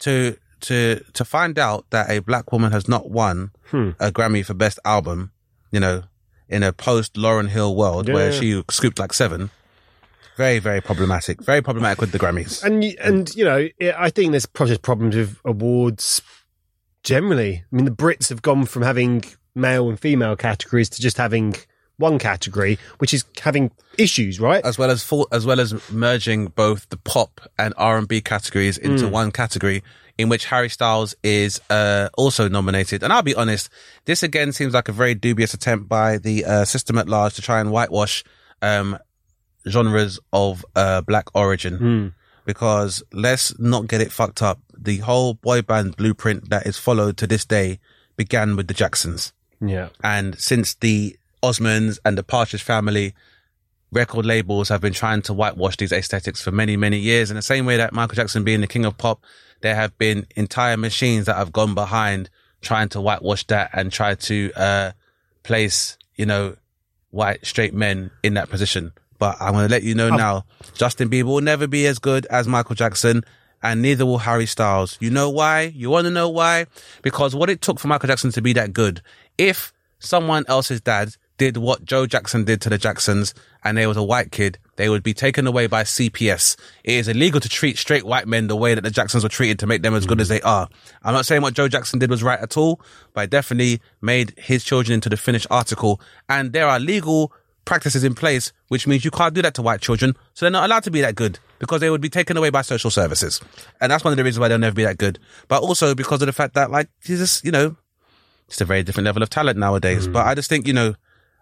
to 0.00 0.36
to 0.60 1.00
to 1.12 1.24
find 1.24 1.58
out 1.58 1.84
that 1.90 2.10
a 2.10 2.20
black 2.20 2.52
woman 2.52 2.72
has 2.72 2.86
not 2.88 3.10
won 3.10 3.50
a 4.00 4.10
Grammy 4.12 4.44
for 4.44 4.54
best 4.54 4.78
album, 4.84 5.32
you 5.72 5.80
know, 5.80 6.02
in 6.48 6.62
a 6.62 6.72
post 6.72 7.14
Lauryn 7.14 7.48
Hill 7.48 7.74
world 7.74 8.08
where 8.08 8.30
Yeah. 8.30 8.40
she 8.40 8.62
scooped 8.70 8.98
like 8.98 9.12
seven. 9.12 9.50
Very, 10.36 10.58
very 10.58 10.80
problematic. 10.80 11.42
Very 11.42 11.62
problematic 11.62 12.00
with 12.00 12.12
the 12.12 12.18
Grammys. 12.18 12.62
And 12.62 12.84
and 13.00 13.34
you 13.34 13.44
know, 13.44 13.68
I 13.96 14.10
think 14.10 14.32
there's 14.32 14.46
probably 14.46 14.76
problems 14.78 15.16
with 15.16 15.38
awards 15.44 16.20
generally. 17.02 17.64
I 17.72 17.76
mean, 17.76 17.86
the 17.86 17.90
Brits 17.90 18.28
have 18.28 18.42
gone 18.42 18.66
from 18.66 18.82
having 18.82 19.24
male 19.54 19.88
and 19.88 19.98
female 19.98 20.36
categories 20.36 20.90
to 20.90 21.00
just 21.00 21.16
having 21.16 21.54
one 21.96 22.18
category, 22.18 22.78
which 22.98 23.14
is 23.14 23.24
having 23.40 23.70
issues, 23.96 24.38
right? 24.38 24.62
as 24.66 24.76
well 24.76 24.90
as 24.90 25.02
full, 25.02 25.26
as 25.32 25.46
well 25.46 25.58
as 25.58 25.90
merging 25.90 26.48
both 26.48 26.86
the 26.90 26.98
pop 26.98 27.40
and 27.58 27.72
R 27.78 27.96
and 27.96 28.06
B 28.06 28.20
categories 28.20 28.76
into 28.76 29.04
mm. 29.04 29.10
one 29.10 29.32
category, 29.32 29.82
in 30.18 30.28
which 30.28 30.46
Harry 30.46 30.68
Styles 30.68 31.14
is 31.22 31.60
uh, 31.70 32.08
also 32.16 32.48
nominated. 32.48 33.02
And 33.02 33.12
I'll 33.12 33.22
be 33.22 33.34
honest, 33.34 33.68
this 34.04 34.22
again 34.22 34.52
seems 34.52 34.74
like 34.74 34.88
a 34.88 34.92
very 34.92 35.14
dubious 35.14 35.54
attempt 35.54 35.88
by 35.88 36.18
the 36.18 36.44
uh, 36.44 36.64
system 36.64 36.98
at 36.98 37.08
large 37.08 37.34
to 37.34 37.42
try 37.42 37.60
and 37.60 37.70
whitewash 37.70 38.24
um, 38.62 38.98
genres 39.68 40.18
of 40.32 40.64
uh, 40.74 41.02
black 41.02 41.26
origin. 41.34 42.14
Because 42.44 43.02
let's 43.12 43.58
not 43.58 43.88
get 43.88 44.00
it 44.00 44.12
fucked 44.12 44.40
up. 44.40 44.60
The 44.78 44.98
whole 44.98 45.34
boy 45.34 45.62
band 45.62 45.96
blueprint 45.96 46.48
that 46.50 46.66
is 46.66 46.78
followed 46.78 47.16
to 47.18 47.26
this 47.26 47.44
day 47.44 47.80
began 48.16 48.56
with 48.56 48.68
the 48.68 48.74
Jacksons. 48.74 49.32
yeah. 49.60 49.88
And 50.02 50.38
since 50.38 50.74
the 50.74 51.16
Osmonds 51.42 51.98
and 52.04 52.16
the 52.16 52.22
Partridge 52.22 52.62
family 52.62 53.14
record 53.92 54.26
labels 54.26 54.68
have 54.68 54.80
been 54.80 54.92
trying 54.92 55.22
to 55.22 55.32
whitewash 55.32 55.76
these 55.76 55.92
aesthetics 55.92 56.40
for 56.40 56.50
many, 56.50 56.76
many 56.76 56.98
years. 56.98 57.30
In 57.30 57.36
the 57.36 57.42
same 57.42 57.66
way 57.66 57.76
that 57.76 57.92
Michael 57.92 58.16
Jackson 58.16 58.44
being 58.44 58.60
the 58.60 58.66
king 58.66 58.84
of 58.84 58.96
pop, 58.98 59.24
there 59.60 59.74
have 59.74 59.96
been 59.98 60.26
entire 60.36 60.76
machines 60.76 61.26
that 61.26 61.36
have 61.36 61.52
gone 61.52 61.74
behind 61.74 62.30
trying 62.60 62.88
to 62.90 63.00
whitewash 63.00 63.46
that 63.46 63.70
and 63.72 63.92
try 63.92 64.14
to, 64.14 64.52
uh, 64.56 64.92
place, 65.42 65.96
you 66.16 66.26
know, 66.26 66.56
white 67.10 67.44
straight 67.46 67.72
men 67.72 68.10
in 68.22 68.34
that 68.34 68.48
position. 68.50 68.92
But 69.18 69.36
I'm 69.40 69.52
going 69.52 69.66
to 69.66 69.72
let 69.72 69.82
you 69.82 69.94
know 69.94 70.10
now, 70.10 70.44
Justin 70.74 71.08
Bieber 71.08 71.24
will 71.24 71.40
never 71.40 71.66
be 71.66 71.86
as 71.86 71.98
good 71.98 72.26
as 72.26 72.46
Michael 72.46 72.74
Jackson 72.74 73.24
and 73.62 73.80
neither 73.80 74.04
will 74.04 74.18
Harry 74.18 74.46
Styles. 74.46 74.98
You 75.00 75.10
know 75.10 75.30
why? 75.30 75.62
You 75.74 75.88
want 75.88 76.04
to 76.04 76.10
know 76.10 76.28
why? 76.28 76.66
Because 77.02 77.34
what 77.34 77.48
it 77.48 77.62
took 77.62 77.78
for 77.80 77.88
Michael 77.88 78.08
Jackson 78.08 78.30
to 78.32 78.42
be 78.42 78.52
that 78.54 78.72
good, 78.72 79.00
if 79.38 79.72
someone 79.98 80.44
else's 80.48 80.80
dad 80.80 81.16
did 81.38 81.56
what 81.56 81.84
Joe 81.84 82.06
Jackson 82.06 82.44
did 82.44 82.60
to 82.62 82.70
the 82.70 82.78
Jacksons 82.78 83.34
and 83.64 83.76
they 83.76 83.86
was 83.86 83.96
a 83.96 84.02
white 84.02 84.30
kid, 84.32 84.58
they 84.76 84.88
would 84.88 85.02
be 85.02 85.14
taken 85.14 85.46
away 85.46 85.66
by 85.66 85.82
CPS. 85.82 86.56
It 86.84 86.94
is 86.94 87.08
illegal 87.08 87.40
to 87.40 87.48
treat 87.48 87.78
straight 87.78 88.04
white 88.04 88.26
men 88.26 88.46
the 88.46 88.56
way 88.56 88.74
that 88.74 88.82
the 88.82 88.90
Jacksons 88.90 89.22
were 89.22 89.28
treated 89.28 89.58
to 89.60 89.66
make 89.66 89.82
them 89.82 89.94
as 89.94 90.06
good 90.06 90.20
as 90.20 90.28
they 90.28 90.40
are. 90.42 90.68
I'm 91.02 91.14
not 91.14 91.26
saying 91.26 91.42
what 91.42 91.54
Joe 91.54 91.68
Jackson 91.68 91.98
did 91.98 92.10
was 92.10 92.22
right 92.22 92.40
at 92.40 92.56
all, 92.56 92.80
but 93.12 93.24
it 93.24 93.30
definitely 93.30 93.80
made 94.00 94.34
his 94.38 94.64
children 94.64 94.94
into 94.94 95.08
the 95.08 95.16
finished 95.16 95.46
article. 95.50 96.00
And 96.28 96.52
there 96.52 96.68
are 96.68 96.78
legal 96.78 97.32
practices 97.64 98.04
in 98.04 98.14
place, 98.14 98.52
which 98.68 98.86
means 98.86 99.04
you 99.04 99.10
can't 99.10 99.34
do 99.34 99.42
that 99.42 99.54
to 99.54 99.62
white 99.62 99.80
children. 99.80 100.14
So 100.34 100.46
they're 100.46 100.50
not 100.50 100.64
allowed 100.64 100.84
to 100.84 100.90
be 100.90 101.02
that 101.02 101.16
good 101.16 101.38
because 101.58 101.80
they 101.80 101.90
would 101.90 102.00
be 102.00 102.08
taken 102.08 102.36
away 102.36 102.50
by 102.50 102.62
social 102.62 102.90
services. 102.90 103.40
And 103.80 103.92
that's 103.92 104.04
one 104.04 104.12
of 104.12 104.16
the 104.16 104.24
reasons 104.24 104.40
why 104.40 104.48
they'll 104.48 104.58
never 104.58 104.74
be 104.74 104.84
that 104.84 104.98
good. 104.98 105.18
But 105.48 105.62
also 105.62 105.94
because 105.94 106.22
of 106.22 106.26
the 106.26 106.32
fact 106.32 106.54
that 106.54 106.70
like, 106.70 106.88
he's 107.04 107.18
just, 107.18 107.44
you 107.44 107.50
know, 107.50 107.76
it's 108.48 108.60
a 108.60 108.64
very 108.64 108.82
different 108.82 109.04
level 109.04 109.22
of 109.22 109.30
talent 109.30 109.58
nowadays. 109.58 110.08
Mm. 110.08 110.12
But 110.12 110.26
I 110.26 110.34
just 110.34 110.48
think, 110.48 110.66
you 110.66 110.72
know, 110.72 110.94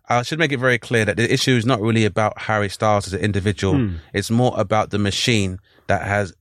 I 0.08 0.22
should 0.22 0.38
make 0.38 0.52
it 0.52 0.58
very 0.58 0.78
clear 0.78 1.04
that 1.04 1.16
the 1.16 1.32
issue 1.32 1.52
is 1.52 1.64
not 1.64 1.80
really 1.80 2.04
about 2.04 2.38
Harry 2.42 2.68
Styles 2.68 3.06
as 3.06 3.14
an 3.14 3.20
individual. 3.20 3.90
It's 4.12 4.30
more 4.30 4.52
about 4.56 4.90
the 4.90 4.98
machine 4.98 5.58
that 5.86 6.02
has 6.02 6.34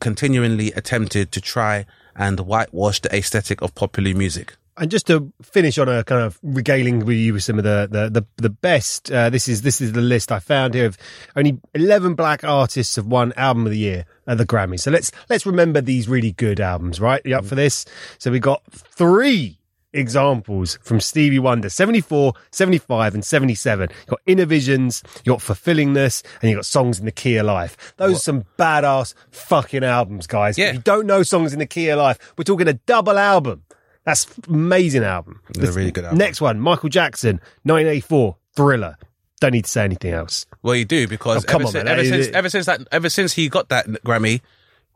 continually 0.00 0.72
attempted 0.72 1.30
to 1.32 1.40
try 1.40 1.86
and 2.16 2.40
whitewash 2.40 3.00
the 3.00 3.14
aesthetic 3.14 3.62
of 3.62 3.74
popular 3.74 4.14
music. 4.14 4.56
And 4.76 4.90
just 4.90 5.06
to 5.08 5.30
finish 5.42 5.76
on 5.76 5.90
a 5.90 6.02
kind 6.04 6.22
of 6.22 6.38
regaling 6.42 7.04
with 7.04 7.16
you 7.18 7.34
with 7.34 7.42
some 7.42 7.58
of 7.58 7.64
the 7.64 7.86
the 7.90 8.08
the, 8.08 8.26
the 8.36 8.48
best. 8.48 9.10
Uh, 9.12 9.28
this 9.28 9.46
is 9.46 9.60
this 9.60 9.82
is 9.82 9.92
the 9.92 10.00
list 10.00 10.32
I 10.32 10.38
found 10.38 10.72
here 10.72 10.86
of 10.86 10.96
only 11.36 11.60
eleven 11.74 12.14
black 12.14 12.44
artists 12.44 12.96
have 12.96 13.04
won 13.04 13.34
album 13.36 13.66
of 13.66 13.72
the 13.72 13.78
year 13.78 14.06
at 14.26 14.38
the 14.38 14.46
Grammys. 14.46 14.80
So 14.80 14.90
let's 14.90 15.12
let's 15.28 15.44
remember 15.44 15.82
these 15.82 16.08
really 16.08 16.32
good 16.32 16.60
albums, 16.60 16.98
right? 16.98 17.20
You 17.26 17.36
up 17.36 17.44
for 17.44 17.56
this? 17.56 17.84
So 18.18 18.30
we 18.30 18.38
got 18.38 18.62
three 18.72 19.58
examples 19.92 20.78
from 20.82 21.00
Stevie 21.00 21.38
Wonder 21.38 21.68
74, 21.68 22.32
75 22.50 23.14
and 23.14 23.24
77. 23.24 23.88
You 23.90 23.96
got 24.10 24.20
Innervisions, 24.26 25.02
you 25.24 25.32
got 25.32 25.42
Fulfillingness 25.42 26.22
and 26.42 26.50
you 26.50 26.56
got 26.56 26.66
Songs 26.66 26.98
in 26.98 27.04
the 27.06 27.12
Key 27.12 27.36
of 27.36 27.46
Life. 27.46 27.94
Those 27.96 28.16
are 28.16 28.20
some 28.20 28.44
badass 28.58 29.14
fucking 29.30 29.84
albums, 29.84 30.26
guys. 30.26 30.56
Yeah. 30.58 30.68
If 30.68 30.74
you 30.74 30.80
don't 30.80 31.06
know 31.06 31.22
Songs 31.22 31.52
in 31.52 31.58
the 31.58 31.66
Key 31.66 31.88
of 31.88 31.98
Life, 31.98 32.34
we're 32.36 32.44
talking 32.44 32.68
a 32.68 32.74
double 32.74 33.18
album. 33.18 33.64
That's 34.04 34.26
amazing 34.48 35.04
album. 35.04 35.40
It's 35.50 35.58
a 35.58 35.72
really 35.72 35.90
good 35.92 36.04
album. 36.04 36.18
Next 36.18 36.40
one, 36.40 36.58
Michael 36.60 36.88
Jackson, 36.88 37.36
1984, 37.64 38.36
Thriller. 38.56 38.96
Don't 39.40 39.52
need 39.52 39.64
to 39.64 39.70
say 39.70 39.84
anything 39.84 40.12
else. 40.12 40.44
Well, 40.62 40.74
you 40.74 40.84
do 40.84 41.06
because 41.08 41.44
Oh, 41.44 41.46
come 41.46 41.62
ever, 41.62 41.66
on, 41.68 41.72
since, 41.72 41.84
man. 41.84 41.92
ever 41.98 42.04
since 42.04 42.26
ever 42.28 42.48
since 42.50 42.66
that 42.66 42.80
ever 42.92 43.08
since 43.08 43.32
he 43.32 43.48
got 43.48 43.70
that 43.70 43.86
Grammy, 44.04 44.42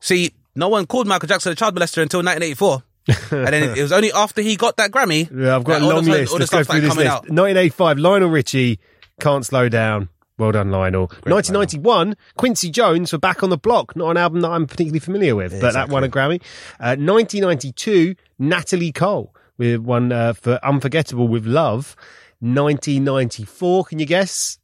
see, 0.00 0.34
no 0.54 0.68
one 0.68 0.84
called 0.86 1.06
Michael 1.06 1.28
Jackson 1.28 1.52
a 1.52 1.54
child 1.54 1.74
molester 1.74 2.02
until 2.02 2.18
1984, 2.20 2.82
and 3.06 3.46
then 3.48 3.76
it 3.76 3.82
was 3.82 3.92
only 3.92 4.12
after 4.12 4.40
he 4.40 4.56
got 4.56 4.76
that 4.78 4.90
Grammy. 4.90 5.30
Yeah, 5.44 5.56
I've 5.56 5.64
got 5.64 5.82
a 5.82 5.84
all 5.84 5.94
long 5.94 6.04
the, 6.04 6.10
list. 6.10 6.32
Let's 6.32 6.50
go 6.50 6.64
through 6.64 6.80
this 6.80 6.96
list. 6.96 7.10
out. 7.10 7.22
1985, 7.22 7.98
Lionel 7.98 8.28
Richie, 8.30 8.78
Can't 9.20 9.44
Slow 9.44 9.68
Down. 9.68 10.08
Well 10.38 10.52
done, 10.52 10.70
Lionel. 10.70 11.06
1991, 11.24 12.16
Quincy 12.36 12.70
Jones 12.70 13.10
for 13.10 13.18
Back 13.18 13.42
on 13.42 13.50
the 13.50 13.56
Block. 13.56 13.94
Not 13.94 14.10
an 14.10 14.16
album 14.16 14.40
that 14.40 14.50
I'm 14.50 14.66
particularly 14.66 14.98
familiar 14.98 15.36
with, 15.36 15.60
but 15.60 15.74
that 15.74 15.88
won 15.88 16.02
a 16.02 16.08
Grammy. 16.08 16.40
Uh, 16.80 16.96
1992, 16.98 18.16
Natalie 18.38 18.90
Cole 18.90 19.34
with 19.58 19.80
one 19.80 20.10
uh, 20.10 20.32
for 20.32 20.58
Unforgettable 20.64 21.28
with 21.28 21.46
Love. 21.46 21.94
1994, 22.40 23.84
can 23.84 23.98
you 23.98 24.06
guess? 24.06 24.58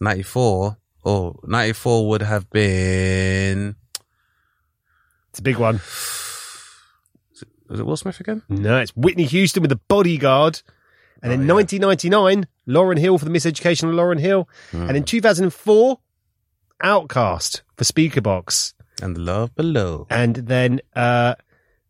94. 0.00 0.76
Oh, 1.04 1.34
94 1.44 2.08
would 2.08 2.22
have 2.22 2.48
been. 2.50 3.74
It's 5.30 5.38
a 5.38 5.42
big 5.42 5.56
one. 5.56 5.80
Was 7.70 7.78
it 7.80 7.86
Will 7.86 7.96
Smith 7.96 8.18
again? 8.20 8.42
No, 8.48 8.78
it's 8.78 8.94
Whitney 8.96 9.24
Houston 9.24 9.62
with 9.62 9.70
The 9.70 9.80
Bodyguard. 9.88 10.60
And 11.22 11.30
then 11.30 11.46
1999, 11.46 12.46
Lauryn 12.66 12.98
Hill 12.98 13.16
for 13.18 13.24
the 13.26 13.30
Miseducation 13.30 13.88
of 13.88 13.94
Lauryn 13.94 14.18
Hill. 14.18 14.48
And 14.72 14.96
in 14.96 15.04
2004, 15.04 15.98
OutKast 16.82 17.60
for 17.76 17.84
Speakerboxxx. 17.84 18.74
And 19.02 19.16
Love 19.18 19.54
Below. 19.54 20.06
And 20.10 20.34
then 20.36 20.80
uh, 20.96 21.34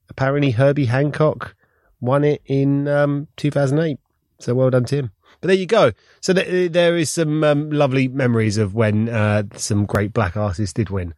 apparently 0.09 0.51
Herbie 0.53 0.85
Hancock 0.87 1.55
won 2.01 2.25
it 2.25 2.43
in 2.45 2.87
um, 2.87 3.29
2008. 3.37 3.99
So 4.39 4.55
well 4.55 4.71
done 4.71 4.85
to 4.87 4.97
him. 4.97 5.11
But 5.41 5.49
there 5.49 5.57
you 5.57 5.67
go. 5.67 5.93
So 6.21 6.33
th- 6.35 6.73
there 6.73 6.97
is 6.97 7.11
some 7.11 7.43
um, 7.45 7.71
lovely 7.71 8.09
memories 8.09 8.59
of 8.59 8.75
when 8.75 9.09
uh, 9.09 9.45
some 9.57 9.87
great 9.87 10.13
black 10.13 10.37
artists 10.37 10.73
did 10.75 10.91
win. 10.91 11.15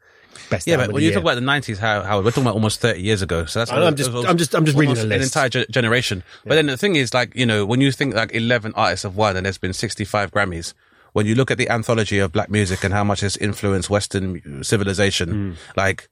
Best 0.51 0.67
Yeah, 0.67 0.77
but 0.77 0.93
when 0.93 1.03
you 1.03 1.09
year. 1.09 1.15
talk 1.15 1.23
about 1.23 1.35
the 1.37 1.41
90s, 1.41 1.79
how, 1.79 2.19
we're 2.21 2.31
talking 2.31 2.43
about 2.45 2.55
almost 2.55 2.81
30 2.81 3.01
years 3.01 3.23
ago. 3.23 3.45
So 3.47 3.61
that's 3.61 3.71
I'm 3.73 3.97
just- 3.97 4.11
it 4.11 4.15
was- 4.15 4.27
I'm 4.27 4.37
just- 4.37 4.55
I'm 4.55 4.65
just 4.65 4.77
reading 4.77 4.91
almost 4.97 5.09
the 5.09 5.15
An 5.15 5.23
entire 5.23 5.49
ge- 5.49 5.69
generation. 5.71 6.23
But 6.45 6.57
then 6.57 6.67
the 6.67 6.77
thing 6.77 6.97
is, 6.97 7.15
like, 7.15 7.35
you 7.35 7.47
know, 7.47 7.65
when 7.65 7.81
you 7.81 7.91
think 7.93 8.15
like 8.15 8.35
11 8.35 8.73
artists 8.77 9.05
have 9.05 9.17
won 9.17 9.37
and 9.37 9.47
there's 9.47 9.59
been 9.59 9.73
65 9.73 10.31
Grammys, 10.31 10.75
when 11.15 11.27
you 11.27 11.35
look 11.35 11.51
at 11.51 11.59
the 11.59 11.69
anthology 11.69 12.19
of 12.19 12.33
black 12.33 12.51
music 12.51 12.85
and 12.85 12.93
how 12.93 13.05
much 13.05 13.23
it's 13.23 13.37
influenced 13.37 13.89
Western 13.91 14.63
civilization, 14.65 15.29
Hmm. 15.31 15.53
like, 15.77 16.09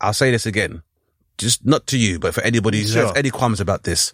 I'll 0.00 0.12
say 0.12 0.30
this 0.30 0.46
again, 0.46 0.82
just 1.38 1.64
not 1.64 1.86
to 1.88 1.98
you, 1.98 2.18
but 2.18 2.34
for 2.34 2.40
anybody 2.42 2.82
who 2.82 2.98
has 2.98 3.12
any 3.16 3.30
qualms 3.30 3.60
about 3.60 3.84
this, 3.84 4.12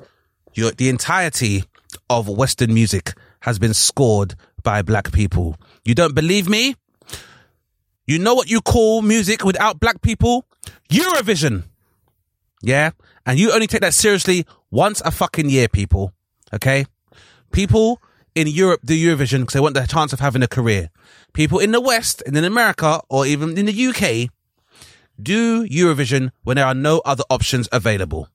your, 0.55 0.71
the 0.73 0.89
entirety 0.89 1.65
of 2.11 2.29
Western 2.29 2.73
music 2.75 3.15
has 3.41 3.59
been 3.59 3.73
scored 3.75 4.35
by 4.63 4.83
black 4.83 5.13
people. 5.13 5.57
You 5.85 5.95
don't 5.95 6.15
believe 6.15 6.49
me? 6.49 6.75
You 8.09 8.19
know 8.19 8.33
what 8.33 8.49
you 8.49 8.63
call 8.63 9.03
music 9.03 9.45
without 9.45 9.81
black 9.81 10.01
people? 10.01 10.47
Eurovision. 10.89 11.65
Yeah. 12.63 12.93
And 13.27 13.39
you 13.39 13.53
only 13.53 13.67
take 13.67 13.83
that 13.83 13.93
seriously 13.93 14.47
once 14.71 15.03
a 15.05 15.11
fucking 15.11 15.51
year, 15.51 15.69
people. 15.69 16.15
Okay. 16.55 16.87
People 17.53 18.01
in 18.35 18.47
Europe 18.47 18.81
do 18.83 18.95
Eurovision 18.95 19.41
because 19.41 19.53
they 19.53 19.61
want 19.61 19.75
the 19.75 19.87
chance 19.87 20.15
of 20.15 20.21
having 20.21 20.43
a 20.43 20.49
career. 20.49 20.89
People 21.35 21.59
in 21.59 21.73
the 21.73 21.83
West 21.83 22.23
and 22.27 22.35
in 22.35 22.45
America 22.45 23.03
or 23.11 23.27
even 23.27 23.59
in 23.59 23.67
the 23.67 23.87
UK 23.89 24.31
do 25.23 25.69
Eurovision 25.69 26.31
when 26.45 26.57
there 26.57 26.65
are 26.65 26.73
no 26.73 27.03
other 27.05 27.25
options 27.29 27.69
available. 27.73 28.31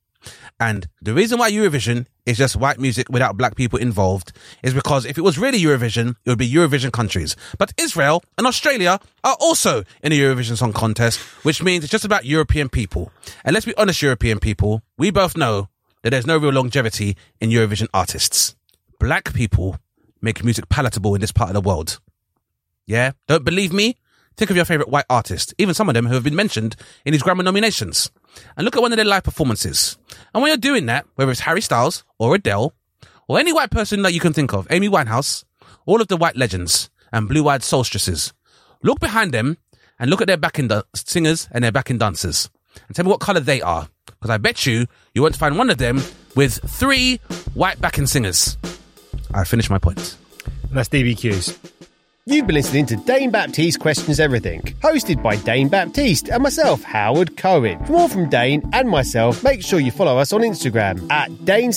And 0.60 0.88
the 1.02 1.14
reason 1.14 1.40
why 1.40 1.52
Eurovision 1.52 2.06
is 2.26 2.38
just 2.38 2.56
white 2.56 2.80
music 2.80 3.10
without 3.10 3.38
black 3.38 3.56
people 3.56 3.80
involved 3.80 4.32
is 4.62 4.74
because 4.74 5.06
if 5.06 5.18
it 5.18 5.24
was 5.24 5.38
really 5.38 5.60
Eurovision, 5.60 6.16
it 6.26 6.30
would 6.30 6.40
be 6.40 6.50
Eurovision 6.50 6.92
countries. 6.92 7.36
But 7.58 7.74
Israel 7.78 8.24
and 8.38 8.48
Australia 8.48 9.00
are 9.24 9.38
also 9.40 9.84
in 10.02 10.12
the 10.12 10.20
Eurovision 10.20 10.58
Song 10.58 10.74
Contest, 10.74 11.20
which 11.44 11.62
means 11.62 11.84
it's 11.84 11.92
just 11.92 12.06
about 12.06 12.26
European 12.26 12.70
people. 12.70 13.12
And 13.44 13.54
let's 13.54 13.66
be 13.66 13.76
honest, 13.76 14.02
European 14.02 14.40
people, 14.40 14.82
we 14.98 15.12
both 15.12 15.36
know 15.36 15.70
that 16.02 16.12
there's 16.12 16.28
no 16.28 16.38
real 16.38 16.54
longevity 16.54 17.18
in 17.40 17.50
Eurovision 17.50 17.88
artists. 17.94 18.56
Black 19.00 19.34
people 19.34 19.78
make 20.22 20.44
music 20.44 20.70
palatable 20.70 21.16
in 21.16 21.22
this 21.22 21.32
part 21.32 21.50
of 21.50 21.54
the 21.54 21.68
world. 21.68 22.00
Yeah? 22.86 23.12
Don't 23.28 23.46
believe 23.46 23.74
me? 23.74 23.98
Think 24.36 24.50
of 24.50 24.56
your 24.56 24.66
favorite 24.66 24.90
white 24.90 25.06
artist, 25.10 25.54
even 25.58 25.76
some 25.76 25.90
of 25.90 25.94
them 25.94 26.08
who 26.08 26.16
have 26.16 26.24
been 26.24 26.36
mentioned 26.36 26.76
in 27.06 27.12
these 27.12 27.22
Grammy 27.22 27.44
nominations, 27.44 28.10
and 28.56 28.66
look 28.66 28.76
at 28.76 28.82
one 28.82 28.92
of 28.92 28.98
their 28.98 29.06
live 29.06 29.24
performances. 29.24 29.98
And 30.34 30.42
when 30.42 30.50
you're 30.50 30.58
doing 30.58 30.86
that, 30.88 31.06
whether 31.16 31.32
it's 31.32 31.42
Harry 31.42 31.62
Styles 31.62 32.04
or 32.20 32.36
Adele 32.36 32.74
or 33.28 33.40
any 33.40 33.54
white 33.54 33.72
person 33.72 34.02
that 34.02 34.14
you 34.14 34.20
can 34.20 34.34
think 34.34 34.54
of, 34.54 34.68
Amy 34.70 34.90
Winehouse 34.90 35.44
all 35.86 36.02
of 36.02 36.08
the 36.08 36.18
white 36.18 36.36
legends 36.36 36.90
and 37.12 37.28
blue-eyed 37.28 37.64
solstices. 37.64 38.34
Look 38.82 39.00
behind 39.00 39.34
them 39.34 39.58
and 40.00 40.10
look 40.10 40.22
at 40.22 40.28
their 40.28 40.38
backing 40.38 40.68
da- 40.68 40.84
singers 40.96 41.48
and 41.52 41.64
their 41.64 41.72
backing 41.72 41.98
dancers. 41.98 42.50
And 42.88 42.96
tell 42.96 43.06
me 43.06 43.12
what 43.12 43.20
color 43.20 43.40
they 43.40 43.62
are. 43.62 43.88
Because 44.06 44.30
I 44.30 44.38
bet 44.38 44.66
you, 44.66 44.88
you 45.14 45.22
won't 45.22 45.36
find 45.36 45.58
one 45.58 45.70
of 45.70 45.78
them 45.78 46.02
with 46.36 46.60
three 46.70 47.18
white 47.54 47.80
backing 47.80 48.08
singers. 48.08 48.58
I 49.34 49.44
finished 49.44 49.70
my 49.70 49.78
point. 49.78 50.18
And 50.70 50.78
that's 50.78 50.90
DBQs. 50.90 51.73
You've 52.26 52.48
been 52.48 52.56
listening 52.56 52.86
to 52.86 52.96
Dane 52.96 53.32
Baptiste 53.32 53.82
Questions 53.82 54.18
Everything, 54.18 54.62
hosted 54.80 55.22
by 55.22 55.36
Dane 55.36 55.68
Baptiste 55.68 56.30
and 56.30 56.42
myself, 56.42 56.82
Howard 56.82 57.36
Cohen. 57.36 57.84
For 57.84 57.92
more 57.92 58.08
from 58.08 58.30
Dane 58.30 58.64
and 58.72 58.88
myself, 58.88 59.44
make 59.44 59.62
sure 59.62 59.82
you 59.82 59.92
follow 59.92 60.18
us 60.18 60.32
on 60.32 60.40
Instagram 60.40 61.12
at 61.12 61.44
Dane 61.44 61.74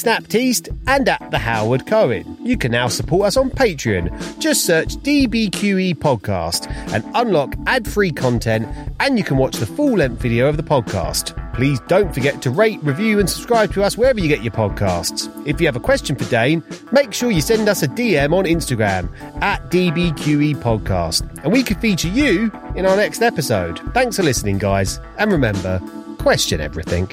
and 0.86 1.08
at 1.08 1.30
the 1.32 1.38
Howard 1.38 1.88
Cohen. 1.88 2.38
You 2.40 2.56
can 2.56 2.70
now 2.70 2.86
support 2.86 3.26
us 3.26 3.36
on 3.36 3.50
Patreon. 3.50 4.38
Just 4.38 4.64
search 4.64 4.94
DBQE 4.98 5.96
Podcast 5.96 6.70
and 6.94 7.04
unlock 7.16 7.56
ad-free 7.66 8.12
content, 8.12 8.68
and 9.00 9.18
you 9.18 9.24
can 9.24 9.38
watch 9.38 9.56
the 9.56 9.66
full-length 9.66 10.22
video 10.22 10.48
of 10.48 10.56
the 10.56 10.62
podcast. 10.62 11.36
Please 11.56 11.80
don't 11.88 12.12
forget 12.12 12.42
to 12.42 12.50
rate, 12.50 12.78
review, 12.82 13.18
and 13.18 13.28
subscribe 13.28 13.72
to 13.72 13.82
us 13.82 13.96
wherever 13.96 14.20
you 14.20 14.28
get 14.28 14.42
your 14.42 14.52
podcasts. 14.52 15.32
If 15.46 15.58
you 15.58 15.66
have 15.66 15.74
a 15.74 15.80
question 15.80 16.14
for 16.14 16.26
Dane, 16.26 16.62
make 16.92 17.14
sure 17.14 17.30
you 17.30 17.40
send 17.40 17.66
us 17.66 17.82
a 17.82 17.88
DM 17.88 18.34
on 18.34 18.44
Instagram 18.44 19.10
at 19.40 19.62
DBQE 19.70 20.56
Podcast, 20.56 21.42
and 21.42 21.50
we 21.50 21.62
could 21.62 21.78
feature 21.78 22.08
you 22.08 22.52
in 22.74 22.84
our 22.84 22.94
next 22.94 23.22
episode. 23.22 23.80
Thanks 23.94 24.16
for 24.16 24.22
listening, 24.22 24.58
guys, 24.58 25.00
and 25.16 25.32
remember, 25.32 25.80
question 26.18 26.60
everything. 26.60 27.08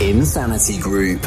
Insanity 0.00 0.78
Group. 0.78 1.26